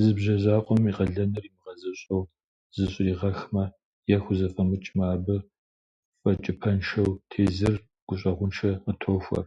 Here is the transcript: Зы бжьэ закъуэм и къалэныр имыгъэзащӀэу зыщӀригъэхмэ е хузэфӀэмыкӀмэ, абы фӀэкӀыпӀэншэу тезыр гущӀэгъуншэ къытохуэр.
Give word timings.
Зы 0.00 0.10
бжьэ 0.16 0.34
закъуэм 0.42 0.82
и 0.90 0.92
къалэныр 0.96 1.44
имыгъэзащӀэу 1.48 2.22
зыщӀригъэхмэ 2.74 3.64
е 4.14 4.16
хузэфӀэмыкӀмэ, 4.22 5.04
абы 5.14 5.36
фӀэкӀыпӀэншэу 6.20 7.18
тезыр 7.30 7.74
гущӀэгъуншэ 8.06 8.70
къытохуэр. 8.82 9.46